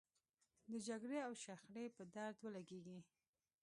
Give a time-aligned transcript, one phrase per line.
[0.71, 2.99] د جګړې او شخړې په درد ولګېږي.